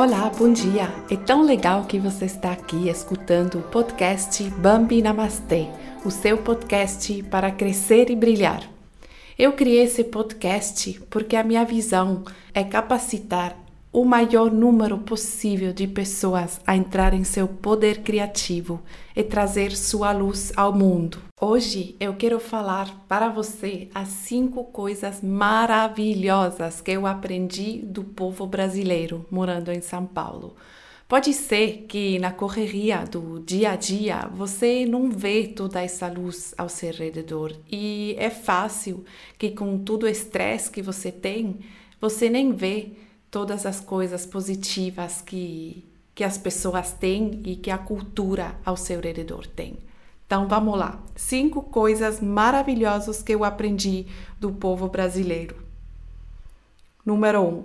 Olá, 0.00 0.30
bom 0.30 0.52
dia! 0.52 0.94
É 1.10 1.16
tão 1.16 1.42
legal 1.42 1.84
que 1.86 1.98
você 1.98 2.26
está 2.26 2.52
aqui 2.52 2.88
escutando 2.88 3.58
o 3.58 3.62
podcast 3.62 4.44
Bambi 4.50 5.02
Namastê, 5.02 5.66
o 6.04 6.10
seu 6.12 6.38
podcast 6.38 7.20
para 7.24 7.50
crescer 7.50 8.08
e 8.08 8.14
brilhar. 8.14 8.62
Eu 9.36 9.54
criei 9.54 9.82
esse 9.82 10.04
podcast 10.04 11.00
porque 11.10 11.34
a 11.34 11.42
minha 11.42 11.64
visão 11.64 12.22
é 12.54 12.62
capacitar 12.62 13.56
o 13.92 14.04
maior 14.04 14.50
número 14.50 14.98
possível 14.98 15.72
de 15.72 15.86
pessoas 15.86 16.60
a 16.66 16.76
entrar 16.76 17.14
em 17.14 17.24
seu 17.24 17.48
poder 17.48 18.02
criativo 18.02 18.82
e 19.16 19.22
trazer 19.22 19.74
sua 19.74 20.12
luz 20.12 20.52
ao 20.54 20.72
mundo. 20.72 21.22
Hoje 21.40 21.96
eu 21.98 22.14
quero 22.14 22.38
falar 22.38 23.04
para 23.08 23.28
você 23.28 23.88
as 23.94 24.08
cinco 24.08 24.64
coisas 24.64 25.22
maravilhosas 25.22 26.80
que 26.80 26.90
eu 26.90 27.06
aprendi 27.06 27.78
do 27.78 28.04
povo 28.04 28.46
brasileiro 28.46 29.24
morando 29.30 29.72
em 29.72 29.80
São 29.80 30.04
Paulo. 30.04 30.54
Pode 31.08 31.32
ser 31.32 31.86
que 31.88 32.18
na 32.18 32.30
correria 32.30 33.02
do 33.10 33.40
dia 33.40 33.70
a 33.70 33.76
dia 33.76 34.28
você 34.30 34.84
não 34.84 35.10
vê 35.10 35.46
toda 35.46 35.82
essa 35.82 36.06
luz 36.06 36.54
ao 36.58 36.68
seu 36.68 36.92
redor 36.92 37.56
e 37.70 38.14
é 38.18 38.28
fácil 38.28 39.02
que 39.38 39.50
com 39.52 39.78
todo 39.78 40.02
o 40.02 40.08
estresse 40.08 40.70
que 40.70 40.82
você 40.82 41.10
tem, 41.10 41.60
você 41.98 42.28
nem 42.28 42.52
vê 42.52 42.92
todas 43.30 43.66
as 43.66 43.80
coisas 43.80 44.26
positivas 44.26 45.20
que, 45.20 45.84
que 46.14 46.24
as 46.24 46.38
pessoas 46.38 46.92
têm 46.92 47.42
e 47.44 47.56
que 47.56 47.70
a 47.70 47.78
cultura 47.78 48.56
ao 48.64 48.76
seu 48.76 49.00
redor 49.00 49.46
tem. 49.46 49.78
Então 50.26 50.46
vamos 50.46 50.78
lá. 50.78 51.02
Cinco 51.16 51.62
coisas 51.62 52.20
maravilhosas 52.20 53.22
que 53.22 53.34
eu 53.34 53.44
aprendi 53.44 54.06
do 54.38 54.52
povo 54.52 54.88
brasileiro. 54.88 55.56
Número 57.04 57.42
um, 57.42 57.64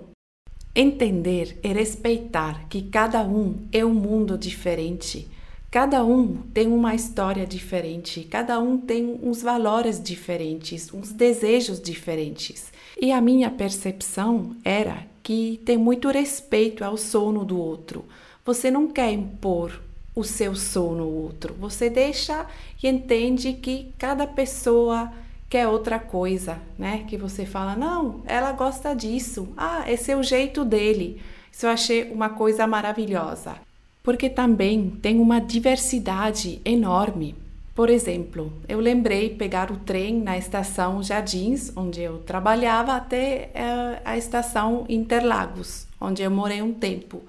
entender 0.74 1.60
e 1.62 1.68
respeitar 1.72 2.66
que 2.68 2.82
cada 2.82 3.22
um 3.22 3.68
é 3.70 3.84
um 3.84 3.92
mundo 3.92 4.38
diferente. 4.38 5.28
Cada 5.74 6.04
um 6.04 6.36
tem 6.54 6.68
uma 6.68 6.94
história 6.94 7.44
diferente, 7.44 8.22
cada 8.22 8.60
um 8.60 8.78
tem 8.78 9.18
uns 9.20 9.42
valores 9.42 10.00
diferentes, 10.00 10.94
uns 10.94 11.10
desejos 11.10 11.80
diferentes. 11.80 12.72
E 12.96 13.10
a 13.10 13.20
minha 13.20 13.50
percepção 13.50 14.54
era 14.64 15.04
que 15.20 15.60
tem 15.66 15.76
muito 15.76 16.08
respeito 16.10 16.84
ao 16.84 16.96
sono 16.96 17.44
do 17.44 17.58
outro. 17.58 18.04
Você 18.44 18.70
não 18.70 18.86
quer 18.86 19.10
impor 19.10 19.82
o 20.14 20.22
seu 20.22 20.54
sono 20.54 21.02
ao 21.02 21.10
outro. 21.10 21.52
Você 21.58 21.90
deixa 21.90 22.46
e 22.80 22.86
entende 22.86 23.54
que 23.54 23.92
cada 23.98 24.28
pessoa 24.28 25.12
quer 25.50 25.66
outra 25.66 25.98
coisa, 25.98 26.56
né? 26.78 27.04
Que 27.08 27.16
você 27.16 27.44
fala, 27.44 27.74
não, 27.74 28.22
ela 28.26 28.52
gosta 28.52 28.94
disso. 28.94 29.48
Ah, 29.56 29.90
esse 29.90 30.12
é 30.12 30.16
o 30.16 30.22
jeito 30.22 30.64
dele. 30.64 31.20
Isso 31.50 31.66
eu 31.66 31.70
achei 31.70 32.12
uma 32.12 32.28
coisa 32.28 32.64
maravilhosa. 32.64 33.56
Porque 34.04 34.28
também 34.28 34.90
tem 35.02 35.18
uma 35.18 35.40
diversidade 35.40 36.60
enorme. 36.62 37.34
Por 37.74 37.88
exemplo, 37.88 38.52
eu 38.68 38.78
lembrei 38.78 39.30
pegar 39.30 39.72
o 39.72 39.78
trem 39.78 40.20
na 40.20 40.36
estação 40.36 41.02
Jardins, 41.02 41.72
onde 41.74 42.02
eu 42.02 42.18
trabalhava, 42.18 42.94
até 42.94 43.50
uh, 43.54 44.02
a 44.04 44.18
estação 44.18 44.84
Interlagos, 44.90 45.86
onde 45.98 46.22
eu 46.22 46.30
morei 46.30 46.60
um 46.60 46.74
tempo. 46.74 47.22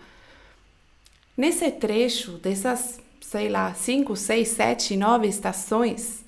Nesse 1.38 1.72
trecho 1.72 2.34
dessas, 2.34 3.00
sei 3.22 3.48
lá, 3.48 3.74
cinco, 3.74 4.14
seis, 4.18 4.50
sete, 4.50 4.98
nove 4.98 5.28
estações, 5.28 6.26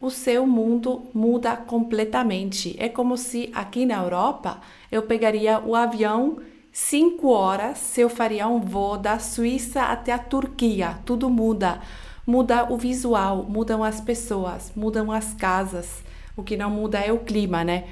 o 0.00 0.10
seu 0.10 0.46
mundo 0.46 1.02
muda 1.12 1.56
completamente. 1.56 2.76
É 2.78 2.88
como 2.88 3.16
se 3.16 3.50
aqui 3.52 3.84
na 3.84 4.00
Europa 4.00 4.60
eu 4.92 5.02
pegaria 5.02 5.58
o 5.58 5.74
avião 5.74 6.38
cinco 6.78 7.28
horas, 7.28 7.78
se 7.78 8.00
eu 8.00 8.08
faria 8.08 8.46
um 8.48 8.60
voo 8.60 8.96
da 8.96 9.18
Suíça 9.18 9.82
até 9.82 10.12
a 10.12 10.18
Turquia, 10.18 10.98
tudo 11.04 11.28
muda 11.28 11.80
muda 12.28 12.70
o 12.70 12.76
visual, 12.76 13.46
mudam 13.48 13.82
as 13.82 14.02
pessoas, 14.02 14.70
mudam 14.76 15.10
as 15.10 15.32
casas. 15.32 16.02
O 16.36 16.42
que 16.42 16.58
não 16.58 16.68
muda 16.68 16.98
é 16.98 17.10
o 17.10 17.20
clima, 17.20 17.64
né? 17.64 17.88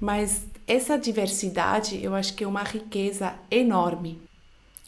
Mas 0.00 0.46
essa 0.66 0.98
diversidade 0.98 2.02
eu 2.02 2.14
acho 2.14 2.32
que 2.32 2.42
é 2.42 2.46
uma 2.46 2.62
riqueza 2.62 3.34
enorme. 3.50 4.18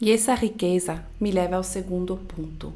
E 0.01 0.11
essa 0.11 0.33
riqueza 0.33 1.05
me 1.19 1.29
leva 1.29 1.55
ao 1.55 1.63
segundo 1.63 2.17
ponto: 2.17 2.73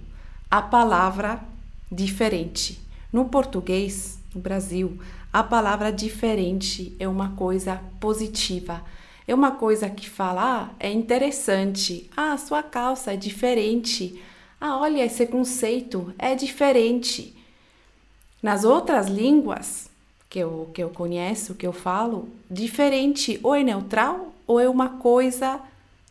a 0.51 0.61
palavra 0.61 1.43
diferente. 1.91 2.79
No 3.11 3.25
português, 3.25 4.19
no 4.35 4.39
Brasil, 4.39 4.99
a 5.31 5.41
palavra 5.41 5.91
diferente 5.91 6.95
é 6.99 7.07
uma 7.07 7.29
coisa 7.29 7.81
positiva. 7.99 8.83
É 9.27 9.33
uma 9.33 9.51
coisa 9.51 9.89
que 9.89 10.09
falar 10.09 10.75
é 10.79 10.91
interessante. 10.91 12.09
Ah, 12.15 12.37
sua 12.37 12.61
calça 12.61 13.13
é 13.13 13.17
diferente. 13.17 14.21
Ah, 14.59 14.77
olha, 14.77 15.05
esse 15.05 15.25
conceito 15.25 16.13
é 16.17 16.35
diferente. 16.35 17.35
Nas 18.41 18.63
outras 18.63 19.07
línguas 19.07 19.89
que 20.29 20.39
eu, 20.39 20.69
que 20.73 20.83
eu 20.83 20.89
conheço, 20.89 21.55
que 21.55 21.65
eu 21.65 21.71
falo, 21.71 22.27
diferente 22.49 23.39
ou 23.41 23.55
é 23.55 23.63
neutral 23.63 24.33
ou 24.45 24.59
é 24.59 24.67
uma 24.67 24.89
coisa 24.89 25.61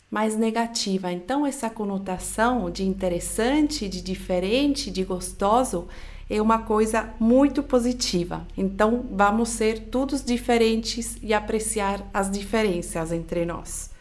mais 0.09 0.35
negativa. 0.35 1.11
Então, 1.11 1.45
essa 1.45 1.69
conotação 1.69 2.69
de 2.69 2.83
interessante, 2.83 3.87
de 3.89 4.01
diferente, 4.01 4.89
de 4.89 5.03
gostoso 5.03 5.87
é 6.29 6.41
uma 6.41 6.59
coisa 6.59 7.13
muito 7.19 7.61
positiva. 7.61 8.45
Então, 8.57 9.05
vamos 9.11 9.49
ser 9.49 9.87
todos 9.87 10.23
diferentes 10.23 11.17
e 11.21 11.33
apreciar 11.33 12.05
as 12.13 12.29
diferenças 12.31 13.11
entre 13.11 13.45
nós. 13.45 13.91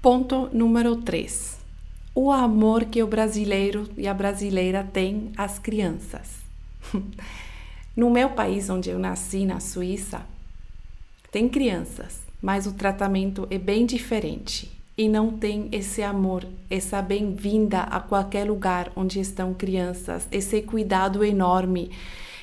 Ponto 0.00 0.48
número 0.52 0.96
3 0.96 1.60
o 2.14 2.30
amor 2.30 2.86
que 2.86 3.02
o 3.02 3.06
brasileiro 3.06 3.88
e 3.96 4.08
a 4.08 4.14
brasileira 4.14 4.84
têm 4.84 5.30
às 5.36 5.58
crianças. 5.58 6.40
no 7.96 8.10
meu 8.10 8.30
país, 8.30 8.68
onde 8.68 8.90
eu 8.90 8.98
nasci, 8.98 9.46
na 9.46 9.60
Suíça, 9.60 10.26
tem 11.30 11.48
crianças, 11.48 12.20
mas 12.42 12.66
o 12.66 12.72
tratamento 12.72 13.46
é 13.50 13.58
bem 13.58 13.86
diferente 13.86 14.79
e 15.00 15.08
não 15.08 15.30
tem 15.30 15.66
esse 15.72 16.02
amor, 16.02 16.46
essa 16.68 17.00
bem-vinda 17.00 17.80
a 17.84 18.00
qualquer 18.00 18.44
lugar 18.44 18.92
onde 18.94 19.18
estão 19.18 19.54
crianças, 19.54 20.28
esse 20.30 20.60
cuidado 20.60 21.24
enorme, 21.24 21.90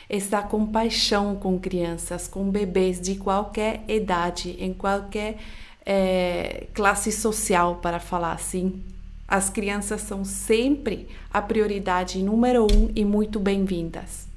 essa 0.10 0.42
compaixão 0.42 1.36
com 1.36 1.60
crianças, 1.60 2.28
com 2.28 2.50
bebês 2.50 3.00
de 3.00 3.14
qualquer 3.14 3.84
idade, 3.88 4.58
em 4.60 4.74
qualquer 4.74 5.38
é, 5.86 6.66
classe 6.74 7.12
social, 7.12 7.76
para 7.76 8.00
falar 8.00 8.32
assim. 8.32 8.82
As 9.28 9.52
crianças 9.52 10.02
são 10.02 10.26
sempre 10.26 11.08
a 11.32 11.44
prioridade 11.44 12.24
número 12.24 12.64
um 12.64 12.90
e 12.96 13.06
muito 13.06 13.40
bem-vindas. 13.40 14.28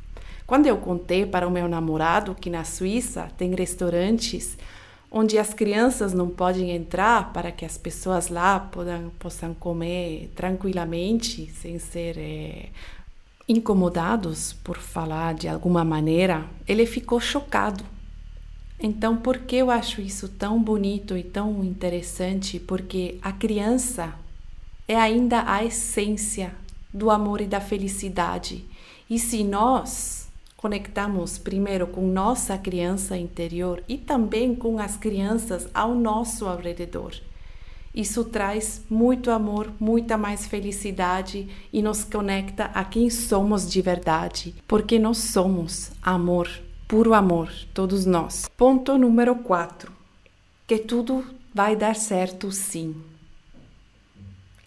Quando 0.46 0.66
eu 0.66 0.76
contei 0.76 1.24
para 1.24 1.48
o 1.48 1.50
meu 1.50 1.66
namorado 1.66 2.34
que 2.34 2.50
na 2.50 2.64
Suíça 2.64 3.30
tem 3.38 3.54
restaurantes 3.54 4.58
onde 5.10 5.38
as 5.38 5.52
crianças 5.52 6.12
não 6.14 6.28
podem 6.28 6.70
entrar 6.70 7.32
para 7.32 7.50
que 7.50 7.64
as 7.64 7.76
pessoas 7.76 8.28
lá 8.28 8.60
possam, 8.60 9.10
possam 9.18 9.54
comer 9.54 10.30
tranquilamente, 10.36 11.50
sem 11.50 11.78
ser 11.78 12.16
é, 12.16 12.68
incomodados 13.48 14.52
por 14.52 14.78
falar 14.78 15.34
de 15.34 15.48
alguma 15.48 15.84
maneira, 15.84 16.46
ele 16.68 16.86
ficou 16.86 17.18
chocado. 17.18 17.84
Então, 18.78 19.16
por 19.16 19.38
que 19.38 19.56
eu 19.56 19.70
acho 19.70 20.00
isso 20.00 20.28
tão 20.28 20.62
bonito 20.62 21.16
e 21.16 21.22
tão 21.22 21.62
interessante? 21.64 22.58
Porque 22.60 23.18
a 23.20 23.32
criança 23.32 24.14
é 24.86 24.96
ainda 24.96 25.44
a 25.46 25.64
essência 25.64 26.54
do 26.94 27.10
amor 27.10 27.40
e 27.40 27.46
da 27.46 27.60
felicidade. 27.60 28.64
E 29.08 29.18
se 29.18 29.44
nós 29.44 30.19
conectamos 30.60 31.38
primeiro 31.38 31.86
com 31.86 32.02
nossa 32.06 32.58
criança 32.58 33.16
interior 33.16 33.82
e 33.88 33.96
também 33.96 34.54
com 34.54 34.78
as 34.78 34.94
crianças 34.94 35.66
ao 35.72 35.94
nosso 35.94 36.46
redor, 36.58 37.14
isso 37.94 38.24
traz 38.24 38.84
muito 38.90 39.30
amor, 39.30 39.72
muita 39.80 40.18
mais 40.18 40.46
felicidade 40.46 41.48
e 41.72 41.80
nos 41.80 42.04
conecta 42.04 42.66
a 42.66 42.84
quem 42.84 43.08
somos 43.08 43.68
de 43.68 43.80
verdade, 43.80 44.54
porque 44.68 44.98
nós 44.98 45.18
somos 45.18 45.90
amor, 46.00 46.48
puro 46.86 47.14
amor, 47.14 47.50
todos 47.74 48.06
nós. 48.06 48.48
Ponto 48.56 48.96
número 48.96 49.34
4. 49.34 49.90
Que 50.68 50.78
tudo 50.78 51.24
vai 51.52 51.74
dar 51.74 51.96
certo 51.96 52.52
sim. 52.52 52.94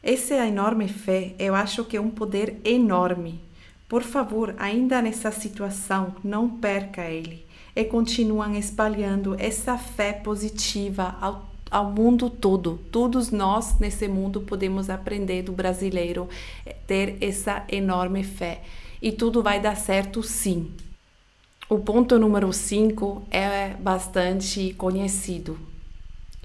Essa 0.01 0.45
enorme 0.45 0.89
fé, 0.89 1.33
eu 1.39 1.55
acho 1.55 1.85
que 1.85 1.95
é 1.95 2.01
um 2.01 2.09
poder 2.09 2.59
enorme. 2.65 3.39
Por 3.87 4.03
favor, 4.03 4.55
ainda 4.57 5.01
nessa 5.01 5.31
situação, 5.31 6.15
não 6.23 6.49
perca 6.49 7.03
ele 7.03 7.45
e 7.75 7.83
continuem 7.83 8.57
espalhando 8.57 9.35
essa 9.39 9.77
fé 9.77 10.13
positiva 10.13 11.15
ao, 11.19 11.49
ao 11.69 11.91
mundo 11.91 12.29
todo. 12.29 12.79
Todos 12.91 13.31
nós 13.31 13.79
nesse 13.79 14.07
mundo 14.07 14.41
podemos 14.41 14.89
aprender 14.89 15.43
do 15.43 15.51
brasileiro, 15.51 16.29
ter 16.87 17.17
essa 17.21 17.63
enorme 17.69 18.23
fé. 18.23 18.61
E 19.01 19.11
tudo 19.11 19.43
vai 19.43 19.59
dar 19.59 19.75
certo 19.75 20.23
sim. 20.23 20.71
O 21.69 21.79
ponto 21.79 22.19
número 22.19 22.53
5 22.53 23.23
é 23.31 23.69
bastante 23.69 24.73
conhecido. 24.73 25.57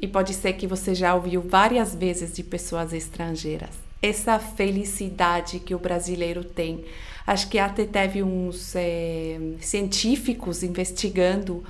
E 0.01 0.07
pode 0.07 0.33
ser 0.33 0.55
que 0.55 0.67
você 0.67 0.95
já 0.95 1.15
ouviu 1.15 1.43
várias 1.43 1.95
vezes 1.95 2.35
de 2.35 2.43
pessoas 2.43 2.93
estrangeiras. 2.93 3.88
Essa 4.01 4.39
felicidade 4.39 5.59
que 5.59 5.75
o 5.75 5.79
brasileiro 5.79 6.45
tem. 6.45 6.85
Acho 7.27 7.49
que 7.49 7.59
até 7.59 7.85
teve 7.85 8.23
uns 8.23 8.75
é, 8.77 9.39
científicos 9.61 10.63
investigando 10.63 11.65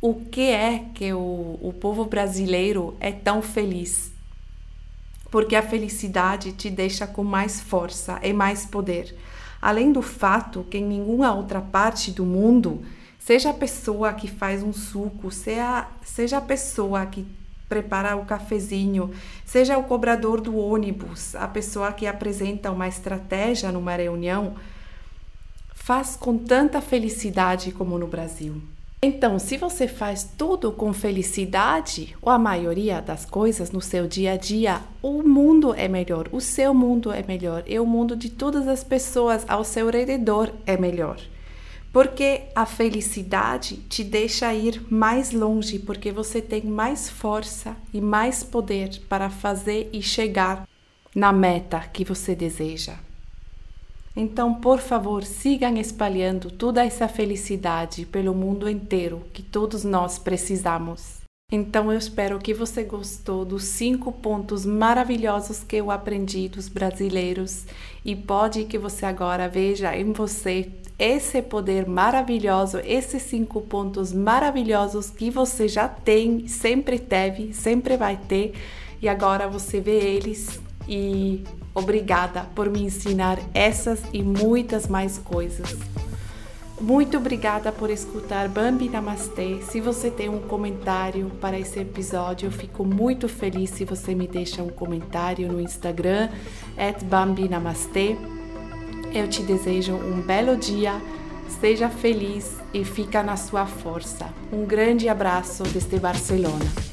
o 0.00 0.14
que 0.14 0.50
é 0.50 0.86
que 0.94 1.12
o, 1.12 1.58
o 1.60 1.72
povo 1.78 2.04
brasileiro 2.04 2.96
é 2.98 3.12
tão 3.12 3.42
feliz. 3.42 4.12
Porque 5.30 5.54
a 5.54 5.62
felicidade 5.62 6.52
te 6.52 6.68
deixa 6.68 7.06
com 7.06 7.22
mais 7.22 7.60
força 7.60 8.18
e 8.22 8.32
mais 8.32 8.66
poder. 8.66 9.16
Além 9.60 9.92
do 9.92 10.02
fato 10.02 10.66
que 10.68 10.78
em 10.78 10.84
nenhuma 10.84 11.32
outra 11.32 11.60
parte 11.60 12.10
do 12.10 12.24
mundo, 12.24 12.84
seja 13.18 13.50
a 13.50 13.54
pessoa 13.54 14.12
que 14.12 14.26
faz 14.26 14.62
um 14.62 14.72
suco, 14.72 15.30
seja, 15.30 15.88
seja 16.02 16.38
a 16.38 16.40
pessoa 16.40 17.06
que 17.06 17.24
prepara 17.72 18.14
o 18.16 18.26
cafezinho, 18.26 19.10
seja 19.46 19.78
o 19.78 19.84
cobrador 19.84 20.42
do 20.42 20.58
ônibus, 20.58 21.34
a 21.34 21.48
pessoa 21.48 21.90
que 21.90 22.06
apresenta 22.06 22.70
uma 22.70 22.86
estratégia 22.86 23.72
numa 23.72 23.96
reunião, 23.96 24.56
faz 25.74 26.14
com 26.14 26.36
tanta 26.36 26.82
felicidade 26.82 27.72
como 27.72 27.98
no 27.98 28.06
Brasil. 28.06 28.60
Então, 29.02 29.38
se 29.38 29.56
você 29.56 29.88
faz 29.88 30.22
tudo 30.36 30.70
com 30.70 30.92
felicidade, 30.92 32.14
ou 32.20 32.30
a 32.30 32.38
maioria 32.38 33.00
das 33.00 33.24
coisas 33.24 33.70
no 33.70 33.80
seu 33.80 34.06
dia 34.06 34.32
a 34.32 34.36
dia, 34.36 34.82
o 35.00 35.22
mundo 35.22 35.72
é 35.72 35.88
melhor, 35.88 36.28
o 36.30 36.42
seu 36.42 36.74
mundo 36.74 37.10
é 37.10 37.24
melhor, 37.26 37.64
e 37.66 37.80
o 37.80 37.86
mundo 37.86 38.14
de 38.14 38.28
todas 38.28 38.68
as 38.68 38.84
pessoas 38.84 39.46
ao 39.48 39.64
seu 39.64 39.88
redor 39.88 40.52
é 40.66 40.76
melhor. 40.76 41.16
Porque 41.92 42.44
a 42.54 42.64
felicidade 42.64 43.76
te 43.76 44.02
deixa 44.02 44.54
ir 44.54 44.82
mais 44.90 45.30
longe, 45.30 45.78
porque 45.78 46.10
você 46.10 46.40
tem 46.40 46.62
mais 46.62 47.10
força 47.10 47.76
e 47.92 48.00
mais 48.00 48.42
poder 48.42 49.02
para 49.08 49.28
fazer 49.28 49.90
e 49.92 50.00
chegar 50.00 50.66
na 51.14 51.32
meta 51.32 51.80
que 51.80 52.02
você 52.04 52.34
deseja. 52.34 52.94
Então, 54.16 54.54
por 54.54 54.78
favor, 54.78 55.24
sigam 55.24 55.76
espalhando 55.76 56.50
toda 56.50 56.84
essa 56.84 57.08
felicidade 57.08 58.06
pelo 58.06 58.34
mundo 58.34 58.68
inteiro 58.68 59.22
que 59.32 59.42
todos 59.42 59.84
nós 59.84 60.18
precisamos. 60.18 61.22
Então, 61.50 61.92
eu 61.92 61.98
espero 61.98 62.38
que 62.38 62.54
você 62.54 62.82
gostou 62.82 63.44
dos 63.44 63.64
cinco 63.64 64.10
pontos 64.10 64.64
maravilhosos 64.64 65.62
que 65.62 65.76
eu 65.76 65.90
aprendi 65.90 66.48
dos 66.48 66.68
brasileiros 66.68 67.66
e 68.02 68.16
pode 68.16 68.64
que 68.64 68.78
você 68.78 69.04
agora 69.04 69.48
veja 69.48 69.94
em 69.94 70.12
você 70.12 70.70
esse 70.98 71.42
poder 71.42 71.88
maravilhoso, 71.88 72.78
esses 72.84 73.22
cinco 73.22 73.60
pontos 73.60 74.12
maravilhosos 74.12 75.10
que 75.10 75.30
você 75.30 75.66
já 75.66 75.88
tem, 75.88 76.46
sempre 76.46 76.98
teve, 76.98 77.52
sempre 77.52 77.96
vai 77.96 78.16
ter, 78.16 78.54
e 79.00 79.08
agora 79.08 79.48
você 79.48 79.80
vê 79.80 79.98
eles 79.98 80.60
e 80.88 81.42
obrigada 81.74 82.42
por 82.54 82.70
me 82.70 82.82
ensinar 82.82 83.38
essas 83.52 84.02
e 84.12 84.22
muitas 84.22 84.86
mais 84.86 85.18
coisas. 85.18 85.76
Muito 86.80 87.16
obrigada 87.16 87.70
por 87.70 87.90
escutar 87.90 88.48
Bambi 88.48 88.88
Namastê. 88.88 89.60
Se 89.62 89.80
você 89.80 90.10
tem 90.10 90.28
um 90.28 90.40
comentário 90.40 91.30
para 91.40 91.56
esse 91.56 91.78
episódio, 91.78 92.48
eu 92.48 92.50
fico 92.50 92.84
muito 92.84 93.28
feliz 93.28 93.70
se 93.70 93.84
você 93.84 94.16
me 94.16 94.26
deixa 94.26 94.64
um 94.64 94.68
comentário 94.68 95.46
no 95.50 95.60
Instagram, 95.60 96.28
Bambi 97.08 97.48
Namastê. 97.48 98.16
Eu 99.14 99.28
te 99.28 99.42
desejo 99.42 99.94
um 99.94 100.22
belo 100.22 100.56
dia, 100.56 100.98
seja 101.60 101.90
feliz 101.90 102.56
e 102.72 102.82
fica 102.82 103.22
na 103.22 103.36
sua 103.36 103.66
força. 103.66 104.26
Um 104.50 104.64
grande 104.64 105.06
abraço 105.06 105.62
desde 105.64 105.98
Barcelona. 105.98 106.91